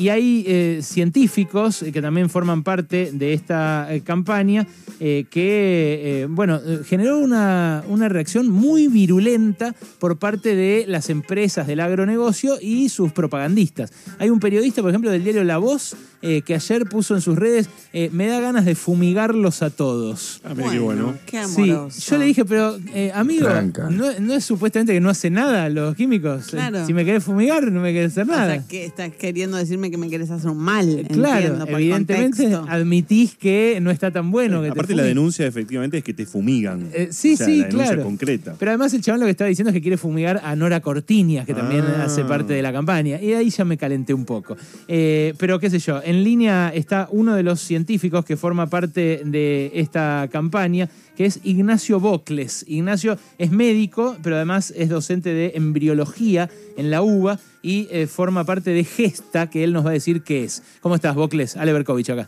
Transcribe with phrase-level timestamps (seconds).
[0.00, 4.66] y hay científicos que también forman parte de esta campaña
[4.98, 12.58] que, bueno, generó una, una reacción muy virulenta por parte de las empresas del agronegocio
[12.60, 13.92] y sus propagandistas.
[14.18, 17.38] Hay un periodista, por ejemplo, del diario La Voz, eh, que ayer puso en sus
[17.38, 20.42] redes, eh, me da ganas de fumigarlos a todos.
[20.44, 21.16] Ah, qué bueno.
[21.24, 23.48] Qué sí, yo le dije, pero eh, amigo,
[23.90, 26.48] no, es supuestamente que no hace nada los químicos.
[26.48, 26.84] Claro.
[26.86, 28.44] Si me querés fumigar, no me querés hacer nada.
[28.44, 31.06] O sea, que estás queriendo decirme que me querés hacer un mal.
[31.10, 34.62] Claro, evidentemente admitís que no está tan bueno.
[34.62, 36.90] aparte la denuncia efectivamente es que te fumigan.
[37.10, 38.02] sí, sí, la claro.
[38.02, 38.54] concreta.
[38.58, 41.46] Pero además el chabón lo que estaba diciendo es que quiere fumigar a Nora Cortiñas,
[41.46, 42.04] que también ah.
[42.04, 43.20] hace parte de la campaña.
[43.20, 44.56] Y ahí ya me calenté un poco.
[44.86, 49.70] pero qué sé yo, en línea está uno de los científicos que forma parte de
[49.74, 50.88] esta campaña,
[51.20, 52.64] que es Ignacio Bocles.
[52.66, 56.48] Ignacio es médico, pero además es docente de embriología
[56.78, 60.22] en la UBA y eh, forma parte de Gesta, que él nos va a decir
[60.22, 60.62] qué es.
[60.80, 61.58] ¿Cómo estás, Bocles?
[61.58, 62.26] Ale Berkovich acá.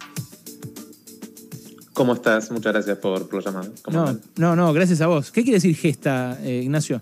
[1.94, 2.50] ¿Cómo estás?
[2.50, 5.32] Muchas gracias por, por la No, no, no, gracias a vos.
[5.32, 7.00] ¿Qué quiere decir Gesta, eh, Ignacio?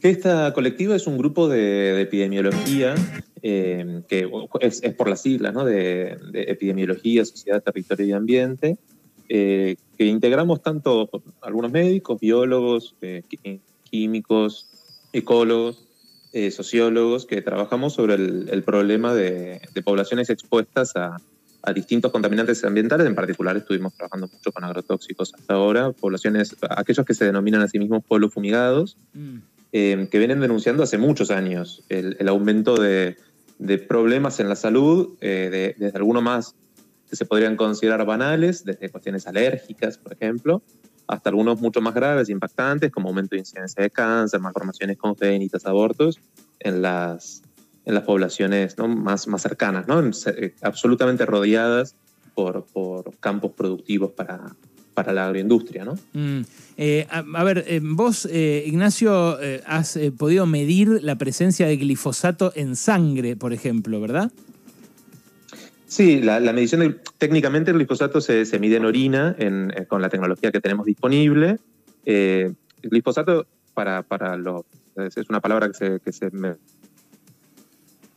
[0.00, 2.94] Gesta colectiva es un grupo de epidemiología
[3.42, 4.30] eh, que
[4.60, 5.64] es, por las siglas ¿no?
[5.64, 8.76] de, epidemiología, sociedad, territorio y ambiente,
[9.28, 11.08] eh, que integramos tanto
[11.40, 13.22] algunos médicos, biólogos, eh,
[13.90, 14.68] químicos,
[15.12, 15.86] ecólogos,
[16.50, 21.16] sociólogos, que trabajamos sobre el, problema de, poblaciones expuestas a,
[21.72, 27.14] distintos contaminantes ambientales, en particular estuvimos trabajando mucho con agrotóxicos hasta ahora, poblaciones, aquellos que
[27.14, 29.38] se denominan a sí mismos pueblos fumigados, mm.
[29.70, 33.16] que vienen denunciando hace muchos años el aumento de,
[33.58, 36.54] de problemas en la salud, eh, desde algunos más
[37.08, 40.62] que se podrían considerar banales, desde cuestiones alérgicas, por ejemplo,
[41.06, 46.18] hasta algunos mucho más graves impactantes, como aumento de incidencia de cáncer, malformaciones congénitas, abortos,
[46.60, 47.42] en las,
[47.84, 48.88] en las poblaciones ¿no?
[48.88, 50.00] más, más cercanas, ¿no?
[50.00, 51.94] Eh, absolutamente rodeadas
[52.34, 54.56] por, por campos productivos para,
[54.94, 55.94] para la agroindustria, ¿no?
[56.14, 56.40] Mm.
[56.76, 63.36] Eh, a, ver, eh, vos, Ignacio, has podido medir la presencia de glifosato en sangre,
[63.36, 64.32] por ejemplo, ¿verdad?
[65.86, 69.36] Sí, la, medición, técnicamente el glifosato se, mide en orina
[69.88, 71.58] con la tecnología que tenemos disponible.
[72.04, 74.62] el glifosato, para, para los,
[74.96, 76.30] es una palabra que se, que se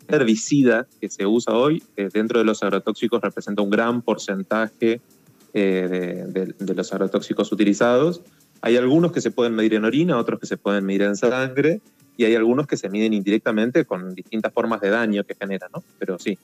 [0.07, 1.83] herbicida que se usa hoy,
[2.13, 5.01] dentro de los agrotóxicos representa un gran porcentaje
[5.53, 8.21] eh, de, los agrotóxicos utilizados.
[8.61, 11.81] Hay algunos que se pueden medir en orina, otros que se pueden medir en sangre,
[12.15, 15.83] y hay algunos que se miden indirectamente con distintas formas de daño que generan, ¿no?
[15.99, 16.37] Pero sí.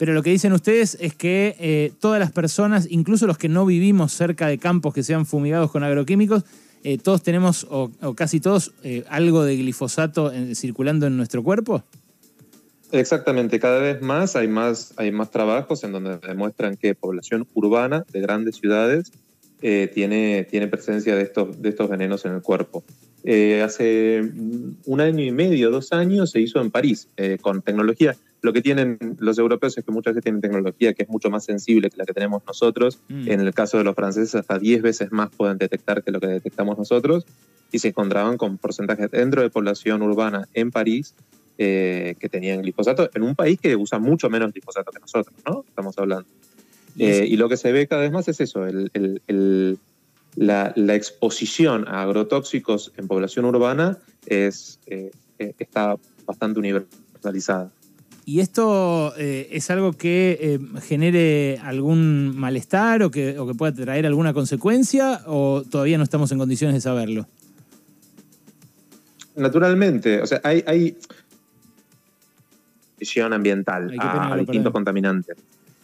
[0.00, 3.66] Pero lo que dicen ustedes es que eh, todas las personas, incluso los que no
[3.66, 6.44] vivimos cerca de campos que sean fumigados con agroquímicos,
[6.84, 8.72] eh, todos tenemos, o, casi todos,
[9.10, 11.84] algo de glifosato circulando en nuestro cuerpo.
[12.92, 18.06] Exactamente, cada vez más hay más, hay más trabajos en donde demuestran que población urbana
[18.10, 19.12] de grandes ciudades
[19.62, 22.82] eh, tiene, tiene presencia de estos, de estos venenos en el cuerpo.
[23.24, 24.22] Eh, hace
[24.86, 28.16] un año y medio, dos años, se hizo en París eh, con tecnología.
[28.42, 31.44] Lo que tienen los europeos es que muchas veces tienen tecnología que es mucho más
[31.44, 33.00] sensible que la que tenemos nosotros.
[33.08, 33.30] Mm.
[33.30, 36.26] En el caso de los franceses, hasta 10 veces más pueden detectar que lo que
[36.26, 37.26] detectamos nosotros.
[37.72, 41.14] Y se encontraban con porcentajes dentro de población urbana en París
[41.62, 45.62] eh, que tenían glifosato en un país que usa mucho menos glifosato que nosotros, ¿no?
[45.68, 46.26] Estamos hablando.
[46.96, 48.64] Y, eh, lo que se ve cada vez más es eso,
[50.36, 55.10] la, exposición a agrotóxicos en población urbana es, eh,
[55.58, 57.70] está bastante universalizada.
[58.30, 64.32] ¿Y esto es algo que genere algún malestar o que, o que pueda traer alguna
[64.32, 67.26] consecuencia o todavía no estamos en condiciones de saberlo?
[69.34, 70.96] Naturalmente, o sea, hay, hay
[73.32, 75.36] ambiental a, distintos contaminantes.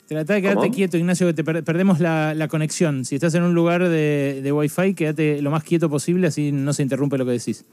[0.06, 3.04] Trata de quedarte quieto, Ignacio, que te perdemos la, conexión.
[3.04, 6.72] Si estás en un lugar de, de Wi-Fi, quédate lo más quieto posible, así no
[6.72, 7.64] se interrumpe lo que decís.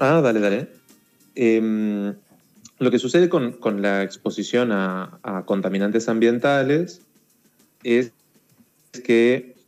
[0.00, 0.68] Ah, dale, dale.
[1.34, 2.12] Em,
[2.78, 7.02] lo que sucede con, la exposición a, a, contaminantes ambientales
[7.82, 8.12] es
[9.04, 9.58] que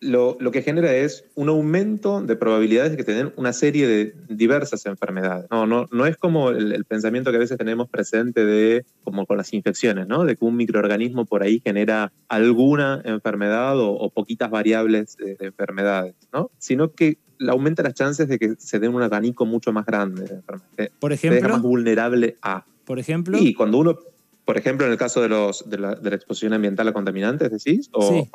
[0.00, 4.86] lo, que genera es un aumento de probabilidades de que tengan una serie de diversas
[4.86, 5.46] enfermedades.
[5.50, 9.36] No, no, no es como el, pensamiento que a veces tenemos presente de, como con
[9.36, 10.24] las infecciones, ¿no?
[10.24, 16.50] de que un microorganismo por ahí genera alguna enfermedad o, poquitas variables de, enfermedades, ¿no?
[16.58, 20.34] sino que aumenta las chances de que se den un abanico mucho más grande de
[20.34, 20.90] enfermedades.
[20.98, 21.48] Por ejemplo.
[21.48, 22.64] más vulnerable a.
[22.84, 23.38] Por ejemplo.
[23.38, 23.98] Y cuando uno,
[24.44, 28.26] por ejemplo, en el caso de, los, de, la, exposición ambiental a contaminantes, decís, o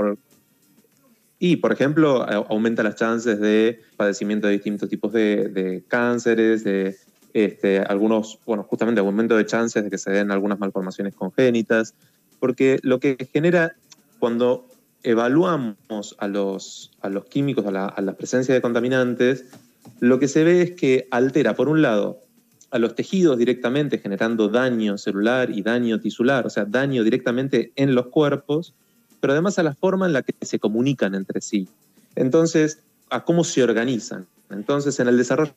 [1.43, 6.95] y, por ejemplo, aumenta las chances de padecimiento de distintos tipos de, cánceres, de
[7.33, 11.95] este, algunos, bueno, justamente aumento de chances de que se den algunas malformaciones congénitas,
[12.39, 13.75] porque lo que genera
[14.19, 14.67] cuando
[15.03, 19.45] evaluamos a los, a los químicos, a la, a la presencia de contaminantes,
[19.99, 22.19] lo que se ve es que altera, por un lado,
[22.71, 27.95] a los tejidos directamente, generando daño celular y daño tisular, o sea, daño directamente en
[27.95, 28.73] los cuerpos,
[29.19, 31.67] pero además a la forma en la que se comunican entre sí.
[32.15, 34.25] Entonces, a cómo se organizan.
[34.49, 35.53] Entonces, en el desarrollo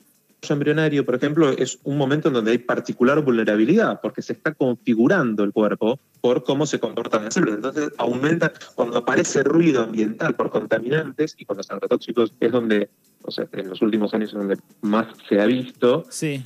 [0.53, 5.45] embrionario, por ejemplo, es un momento en donde hay particular vulnerabilidad, porque se está configurando
[5.45, 7.57] el cuerpo por cómo se comportan las células.
[7.57, 12.91] Entonces, aumenta cuando aparece ruido ambiental por contaminantes y con los agrotóxicos es donde,
[13.23, 16.45] o sea, en los últimos años es donde más se ha visto, Sí.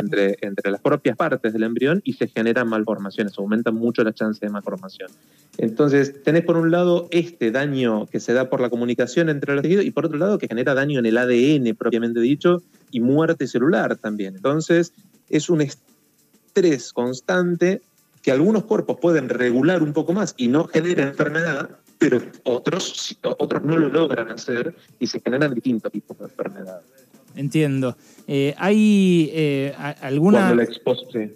[0.00, 4.40] Entre, entre las propias partes del embrión y se generan malformaciones, aumentan mucho las chances
[4.40, 5.10] de malformación.
[5.56, 9.62] Entonces, tenés por un lado este daño que se da por la comunicación entre los
[9.62, 13.46] tejidos y por otro lado que genera daño en el ADN propiamente dicho y muerte
[13.46, 14.36] celular también.
[14.36, 14.92] Entonces,
[15.28, 17.82] es un estrés constante
[18.22, 23.62] que algunos cuerpos pueden regular un poco más y no genera enfermedad, pero otros, otros
[23.64, 27.07] no lo logran hacer y se generan distintos tipos de enfermedades.
[27.38, 27.96] Entiendo.
[28.26, 30.52] Eh, ¿Hay eh, alguna...
[30.54, 31.34] Expos- sí.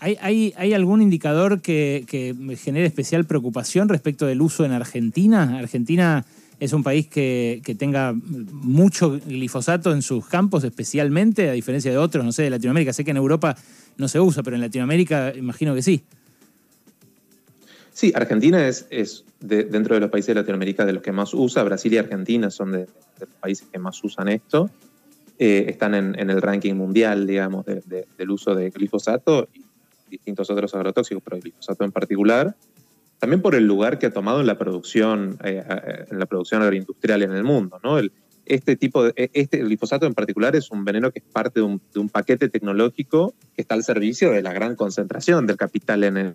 [0.00, 5.58] ¿Hay, hay, hay algún indicador que, que genere especial preocupación respecto del uso en Argentina?
[5.58, 6.24] Argentina
[6.58, 11.98] es un país que, que tenga mucho glifosato en sus campos, especialmente, a diferencia de
[11.98, 12.92] otros, no sé, de Latinoamérica.
[12.92, 13.56] Sé que en Europa
[13.98, 16.02] no se usa, pero en Latinoamérica imagino que sí.
[17.92, 21.34] Sí, Argentina es, es de- dentro de los países de Latinoamérica de los que más
[21.34, 21.62] usa.
[21.62, 22.86] Brasil y Argentina son de, de
[23.20, 24.70] los países que más usan esto.
[25.44, 29.60] Eh, están en, el ranking mundial, digamos, de- de- del uso de glifosato y
[30.08, 32.54] distintos otros agrotóxicos, pero el glifosato en particular.
[33.18, 36.62] También por el lugar que ha tomado en la producción, eh, eh, en la producción
[36.62, 37.80] agroindustrial en el mundo.
[37.82, 37.98] ¿no?
[38.46, 41.66] Este tipo de, este el glifosato en particular es un veneno que es parte de
[41.66, 46.04] un, de un paquete tecnológico que está al servicio de la gran concentración del capital
[46.04, 46.34] en el,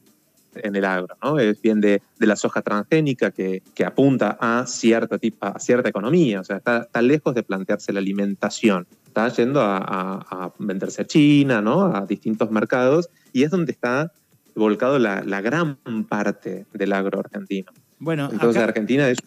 [0.63, 1.39] en el agro, ¿no?
[1.39, 6.41] Es bien de, de la soja transgénica que, que apunta a cierta, a cierta economía,
[6.41, 11.01] o sea, está, está lejos de plantearse la alimentación, está yendo a, a- a venderse
[11.01, 11.85] a China, ¿no?
[11.95, 14.11] A distintos mercados, y es donde está
[14.55, 15.77] volcado la, la gran
[16.09, 17.71] parte del agro argentino.
[17.99, 19.17] Bueno, Entonces acá- Argentina es...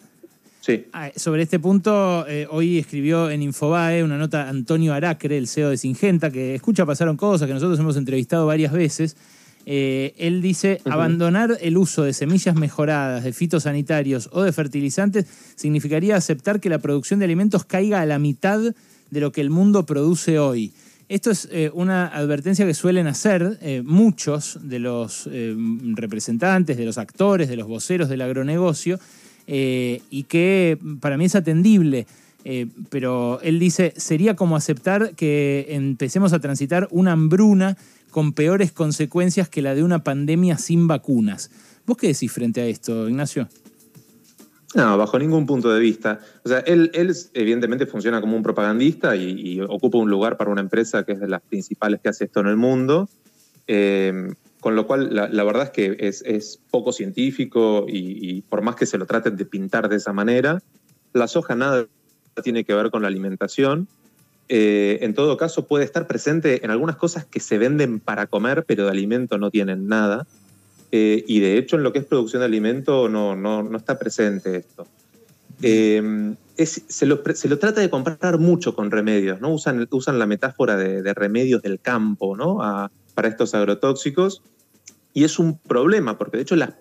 [0.59, 0.85] Sí.
[0.93, 5.71] Ah, Sobre este punto, eh, hoy escribió en Infobae una nota Antonio Aracre, el CEO
[5.71, 9.17] de Singenta, que escucha pasaron cosas que nosotros hemos entrevistado varias veces.
[9.65, 15.25] Eh, él dice, abandonar el uso de semillas mejoradas, de fitosanitarios o de fertilizantes
[15.55, 19.49] significaría aceptar que la producción de alimentos caiga a la mitad de lo que el
[19.49, 20.73] mundo produce hoy.
[21.09, 25.29] Esto es eh, una advertencia que suelen hacer eh, muchos de los
[25.95, 28.99] representantes, de los actores, de los voceros del agronegocio,
[29.47, 32.07] y que para mí es atendible.
[32.43, 37.77] Eh, pero él dice, sería como aceptar que empecemos a transitar una hambruna
[38.09, 41.51] con peores consecuencias que la de una pandemia sin vacunas.
[41.85, 43.47] ¿Vos qué decís frente a esto, Ignacio?
[44.73, 46.19] No, bajo ningún punto de vista.
[46.43, 46.91] O sea, él,
[47.33, 51.27] evidentemente funciona como un propagandista y, ocupa un lugar para una empresa que es de
[51.27, 53.09] las principales que hace esto en el mundo.
[53.67, 58.61] Eh, con lo cual, la, verdad es que es, es poco científico y, y por
[58.61, 60.61] más que se lo traten de pintar de esa manera,
[61.13, 61.87] la soja nada
[62.43, 63.87] tiene que ver con la alimentación.
[64.49, 68.65] Eh, en todo caso, puede estar presente en algunas cosas que se venden para comer,
[68.65, 70.27] pero de alimento no tienen nada.
[70.91, 73.97] Eh, y de hecho, en lo que es producción de alimento, no, no, no está
[73.97, 74.87] presente esto.
[75.61, 76.35] Eh,
[76.65, 79.53] se, lo, se lo trata de comprar mucho con remedios, ¿no?
[79.53, 82.57] Usan, usan la metáfora de, remedios del campo, ¿no?
[83.13, 84.41] Para estos agrotóxicos.
[85.13, 86.73] Y es un problema, porque de hecho las,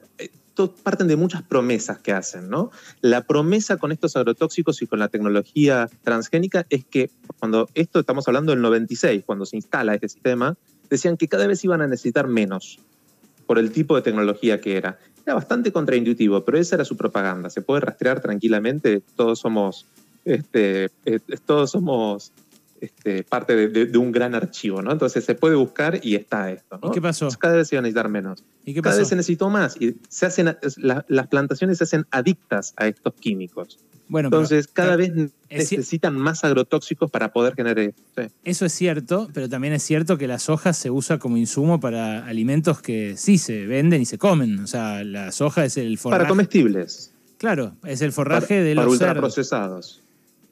[0.83, 2.71] parten de muchas promesas que hacen, ¿no?
[3.01, 8.27] La promesa con estos agrotóxicos y con la tecnología transgénica es que cuando esto estamos
[8.29, 10.57] hablando del 96, cuando se instala este sistema,
[10.91, 12.79] decían que cada vez iban a necesitar menos
[13.47, 14.99] por el tipo de tecnología que era.
[15.25, 17.51] Era bastante contraintuitivo, pero esa era su propaganda.
[17.51, 19.03] Se puede rastrear tranquilamente.
[19.17, 19.87] Todos somos,
[20.25, 22.33] este, eh, todos somos
[22.81, 24.93] este, parte de, de- de un gran archivo, ¿no?
[24.93, 26.79] Entonces se puede buscar y está esto.
[26.83, 26.89] ¿no?
[26.89, 27.29] ¿Y qué pasó?
[27.39, 28.43] Cada vez se va a necesitar menos.
[28.65, 29.01] ¿Y qué cada pasó?
[29.01, 33.15] vez se necesitó más y se hacen, la- las plantaciones se hacen adictas a estos
[33.15, 33.79] químicos.
[34.09, 37.93] Bueno, pero- Entonces cada pero vez necesitan más agrotóxicos para poder generar.
[38.17, 38.23] Sí.
[38.45, 42.27] Eso es cierto, pero también es cierto que la soja se usa como insumo para
[42.27, 44.59] alimentos que sí se venden y se comen.
[44.61, 46.19] O sea, la soja es el forraje.
[46.23, 47.13] Para comestibles.
[47.39, 50.03] Claro, es el forraje para, de para los cerdos.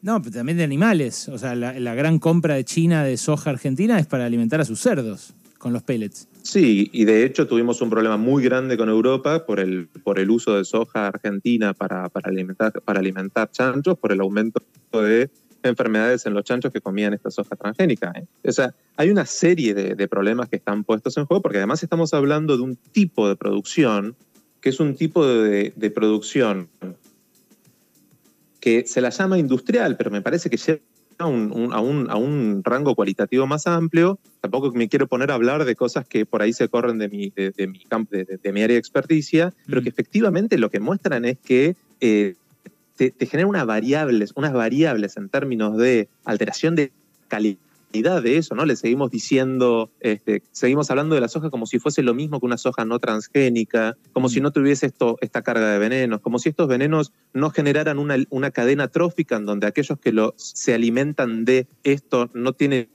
[0.03, 1.29] No, pero también de animales.
[1.29, 4.81] O sea, la, gran compra de China de soja argentina es para alimentar a sus
[4.81, 6.29] cerdos con los pellets.
[6.43, 10.31] Sí, y de hecho tuvimos un problema muy grande con Europa por el, por el
[10.31, 14.63] uso de soja argentina para, para, alimentar, para alimentar chanchos, por el aumento
[14.93, 15.29] de
[15.65, 18.13] enfermedades en los chanchos que comían esta soja transgénica.
[18.45, 22.15] O sea, hay una serie de, problemas que están puestos en juego porque además estamos
[22.15, 24.15] hablando de un tipo de producción
[24.61, 26.69] que es un tipo de producción
[28.61, 30.81] que se la llama industrial, pero me parece que llega
[31.19, 34.19] a un, un- a, un, a un rango cualitativo más amplio.
[34.41, 37.31] Tampoco me quiero poner a hablar de cosas que por ahí se corren de mi,
[37.31, 39.85] de, de mi, campo, de, de- de mi área de experticia, pero Mm.
[39.85, 42.35] que efectivamente lo que muestran es que eh,
[42.97, 46.91] te, te genera unas variables, unas variables en términos de alteración de
[47.29, 47.59] calidad
[47.93, 48.67] de eso, ¿no?
[48.67, 52.47] Le seguimos diciendo, este, seguimos hablando de la soja como si fuese lo mismo que
[52.47, 54.31] una soja no transgénica, como Mm.
[54.31, 58.17] si no tuviese esto, esta carga de venenos, como si estos venenos no generaran una,
[58.31, 62.89] una cadena trófica en donde aquellos que lo, se alimentan de esto no tienen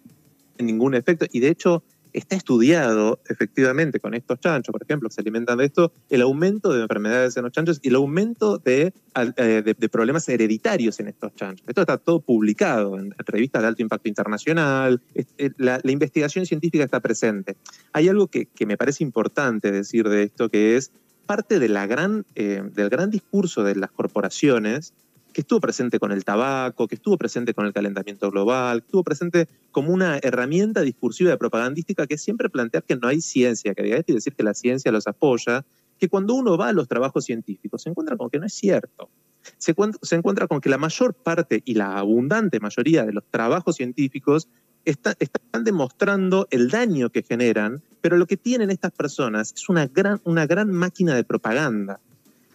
[0.59, 1.25] ningún efecto.
[1.31, 1.83] Y de hecho,
[2.13, 6.72] está estudiado efectivamente con estos chanchos, por ejemplo, que se alimentan de esto, el aumento
[6.72, 8.93] de enfermedades en los chanchos y el aumento de,
[9.38, 11.65] eh, problemas hereditarios en estos chanchos.
[11.67, 17.00] Esto está todo publicado en revistas de alto impacto internacional, eh, la, investigación científica está
[17.00, 17.55] presente.
[17.91, 20.91] Hay algo que, me parece importante decir de esto, que es
[21.25, 24.93] parte de gran, eh, del gran discurso de las corporaciones
[25.34, 29.04] que estuvo presente con el tabaco, que estuvo presente con el calentamiento global, que estuvo
[29.04, 33.84] presente como una herramienta discursiva y propagandística que siempre plantear que no hay ciencia, que
[33.84, 35.66] diga esto y decir que la ciencia los apoya,
[36.00, 39.10] que cuando uno va a los trabajos científicos se encuentra con que no es cierto.
[39.58, 43.75] Se, se encuentra con que la mayor parte y la abundante mayoría de los trabajos
[43.75, 44.48] científicos
[44.86, 49.88] está- están demostrando el daño que generan, pero lo que tienen estas personas es una
[49.88, 52.00] gran, una gran máquina de propaganda.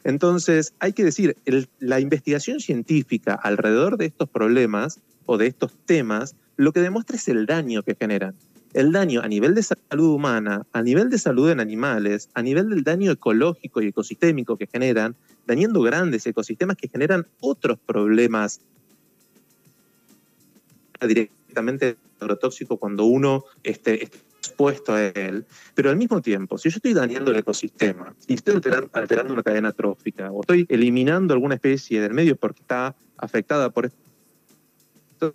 [0.05, 1.37] Entonces, hay que decir,
[1.81, 7.29] la investigación científica alrededor de estos problemas o de estos temas, lo que demuestra es
[7.29, 8.35] el daño que generan.
[8.75, 12.69] El daño a nivel de salud humana, a nivel de salud en animales, a nivel
[12.69, 18.61] del daño ecológico y ecosistémico que generan, dañando grandes ecosistemas que generan otros problemas
[21.01, 24.19] directamente agrotóxico cuando uno esté, esté
[24.59, 25.47] expuesto a él.
[25.75, 28.61] Pero al mismo tiempo, si yo estoy dañando el ecosistema y estoy
[28.93, 33.87] alterando, una cadena trófica o estoy eliminando alguna especie del medio porque está afectada por
[33.87, 35.35] esto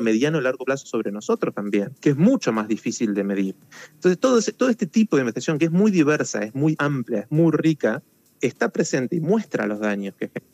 [0.00, 3.54] mediano y largo plazo sobre nosotros también, que es mucho más difícil de medir.
[3.92, 7.52] Entonces, todo este tipo de investigación, que es muy diversa, es muy amplia, es muy
[7.52, 8.02] rica,
[8.40, 10.53] está presente y muestra los daños que genera.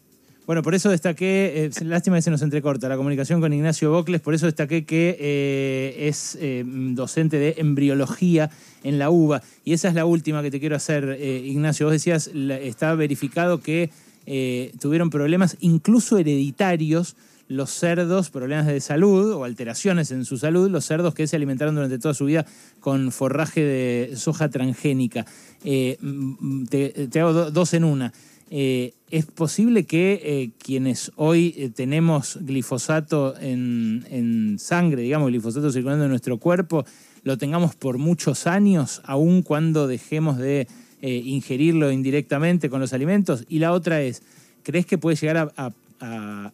[0.50, 4.20] Bueno, por eso destaqué, eh, lástima que se nos entrecorta la comunicación con Ignacio Bocles,
[4.20, 8.50] por eso destaqué que eh, es eh, docente de embriología
[8.82, 9.44] en la UBA.
[9.64, 11.86] Y esa es la última que te quiero hacer, Ignacio.
[11.86, 13.90] Vos decías, la- está verificado que
[14.80, 17.14] tuvieron problemas incluso hereditarios
[17.46, 21.76] los cerdos, problemas de salud o alteraciones en su salud, los cerdos que se alimentaron
[21.76, 22.44] durante toda su vida
[22.80, 25.26] con forraje de soja transgénica.
[25.62, 25.98] Te,
[27.08, 28.12] te hago do- dos en una.
[28.52, 36.04] Eh, ¿Es posible que eh, quienes hoy eh, tenemos glifosato en, sangre, digamos, glifosato circulando
[36.04, 36.84] en nuestro cuerpo,
[37.22, 40.66] lo tengamos por muchos años, aun cuando dejemos de
[41.02, 43.44] ingerirlo indirectamente con los alimentos?
[43.48, 44.22] Y la otra es,
[44.62, 45.72] ¿crees que puede llegar a,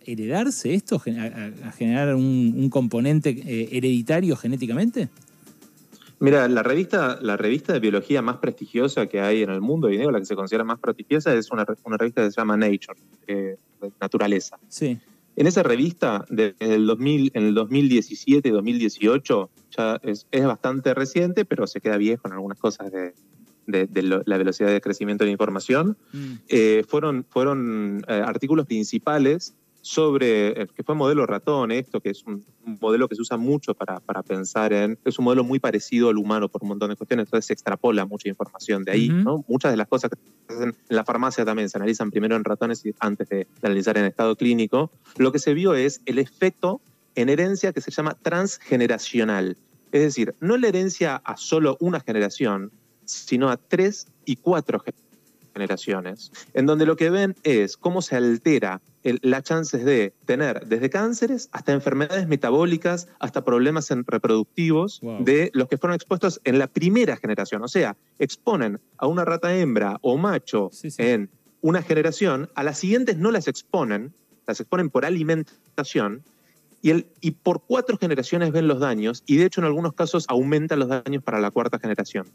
[0.05, 3.31] heredarse esto, a, generar un, componente
[3.77, 5.09] hereditario genéticamente?
[6.19, 9.99] Mira, la revista, la revista de biología más prestigiosa que hay en el mundo, y
[9.99, 12.99] digo la que se considera más prestigiosa, es una, una revista que se llama Nature,
[13.27, 13.57] eh,
[14.01, 14.59] Naturaleza.
[14.69, 14.99] Sí.
[15.37, 20.95] En esa revista, desde el 2000, en el 2017 y 2018, ya es, es bastante
[20.95, 23.13] reciente, pero se queda viejo en algunas cosas de,
[23.67, 25.99] de- de lo- la velocidad de crecimiento de la información.
[26.15, 26.33] Mm.
[26.49, 29.55] Eh, fueron fueron eh, artículos principales
[29.87, 32.45] sobre, que fue modelo ratón, esto, que es un,
[32.81, 36.19] modelo que se usa mucho para, para pensar en, es un modelo muy parecido al
[36.19, 39.19] humano por un montón de cuestiones, entonces se extrapola mucha información de ahí, Ujú.
[39.19, 39.45] ¿no?
[39.47, 42.43] Muchas de las cosas que se hacen en la farmacia también se analizan primero en
[42.43, 44.91] ratones y antes de, de analizar en estado clínico.
[45.19, 46.81] Lo que se vio es el efecto
[47.15, 49.57] en herencia que se llama transgeneracional.
[49.93, 52.73] Es decir, no la herencia a solo una generación,
[53.05, 54.83] sino a tres y cuatro
[55.55, 58.83] generaciones en donde lo que ven es cómo se altera
[59.23, 65.25] las chances de tener desde cánceres hasta enfermedades metabólicas, hasta problemas en reproductivos Wow.
[65.25, 67.63] de los que fueron expuestos en la primera generación.
[67.63, 71.03] O sea, exponen a una rata hembra o macho Sí, sí.
[71.03, 74.13] en una generación, a las siguientes no las exponen,
[74.47, 76.23] las exponen por alimentación,
[76.83, 80.25] y, el, y por cuatro generaciones ven los daños, y de hecho en algunos casos
[80.29, 82.27] aumentan los daños para la cuarta generación.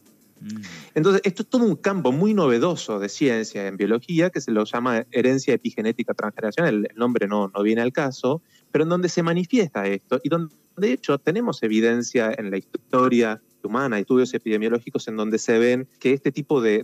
[0.41, 0.61] Mm.
[0.95, 4.63] Entonces, esto es todo un campo muy novedoso de ciencia en biología que se lo
[4.65, 6.87] llama herencia epigenética transgeneracional.
[6.89, 10.55] El, nombre no, no viene al caso, pero en donde se manifiesta esto y donde,
[10.77, 16.13] de hecho, tenemos evidencia en la historia humana, estudios epidemiológicos en donde se ven que
[16.13, 16.83] este tipo de-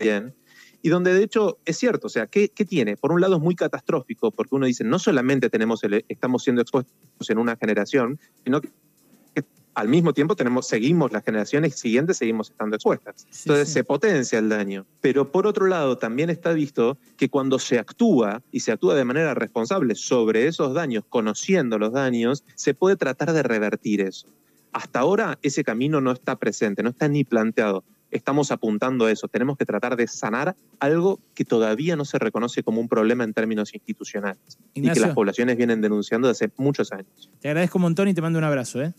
[0.00, 0.34] Bien.
[0.82, 2.96] y donde de hecho es cierto, o sea, ¿qué, qué tiene?
[2.96, 6.62] Por un lado es muy catastrófico, porque uno dice, no solamente tenemos el- estamos siendo
[6.62, 8.70] expuestos en una generación, sino que
[9.78, 13.28] al mismo tiempo tenemos, seguimos las generaciones siguientes, seguimos estando expuestas.
[13.44, 13.74] Entonces sí.
[13.74, 14.86] se potencia el daño.
[15.00, 19.04] Pero por otro lado, también está visto que cuando se actúa y se actúa de
[19.04, 24.26] manera responsable sobre esos daños, conociendo los daños, se puede tratar de revertir eso.
[24.72, 27.84] Hasta ahora ese camino no está presente, no está ni planteado.
[28.10, 29.28] Estamos apuntando a eso.
[29.28, 33.32] Tenemos que tratar de sanar algo que todavía no se reconoce como un problema en
[33.32, 37.30] términos institucionales y que las poblaciones vienen denunciando desde hace muchos años.
[37.38, 38.92] Te agradezco un montón y te mando un abrazo, ¿eh?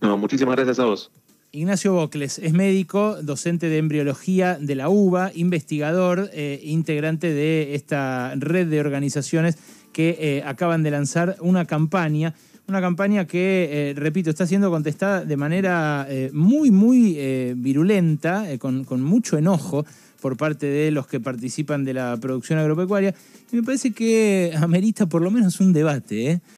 [0.00, 1.10] No, muchísimas gracias a vos.
[1.52, 8.32] Ignacio Bocles es médico, docente de embriología de la UBA, investigador, eh, integrante de esta
[8.36, 9.58] red de organizaciones
[9.92, 12.34] que eh, acaban de lanzar una campaña,
[12.68, 18.84] una campaña que, eh, repito, está siendo contestada de manera eh, muy, muy virulenta, con,
[18.84, 19.84] con mucho enojo
[20.20, 23.14] por parte de los que participan de la producción agropecuaria.
[23.50, 26.40] Y me parece que amerita por lo menos un debate, ¿eh?